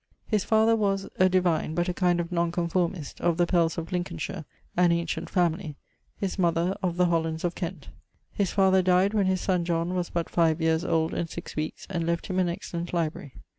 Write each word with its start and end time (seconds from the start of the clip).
His 0.25 0.43
father 0.43 0.75
was 0.75 1.07
[a 1.17 1.29
divine] 1.29 1.75
but 1.75 1.87
a 1.87 1.93
kind 1.93 2.19
of 2.19 2.31
Non 2.31 2.51
conformist; 2.51 3.21
of 3.21 3.37
the 3.37 3.45
Pells 3.45 3.77
of 3.77 3.91
Lincolnshire, 3.91 4.45
an 4.75 4.91
ancient 4.91 5.29
familie; 5.29 5.75
his 6.17 6.39
mother 6.39 6.75
[of 6.81 6.97
the 6.97 7.05
Hollands 7.05 7.43
of 7.43 7.53
Kent]. 7.53 7.89
His 8.31 8.49
father 8.49 8.81
dyed 8.81 9.13
when 9.13 9.27
his 9.27 9.41
son 9.41 9.63
John 9.63 9.93
was 9.93 10.09
but 10.09 10.27
5 10.27 10.59
yeares 10.59 10.83
old 10.83 11.13
and 11.13 11.29
six 11.29 11.55
weekes, 11.55 11.85
and 11.87 12.07
left 12.07 12.25
him 12.25 12.39
an 12.39 12.49
excellent 12.49 12.93
library. 12.93 13.35